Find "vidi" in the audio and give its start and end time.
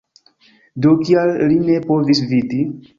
2.35-2.69